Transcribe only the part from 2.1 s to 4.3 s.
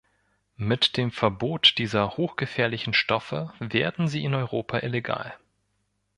hochgefährlichen Stoffe werden sie